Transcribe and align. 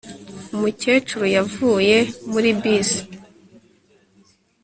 Umukecuru 0.55 1.25
yavuye 1.35 1.97
muri 2.31 2.49
bisi 2.59 3.01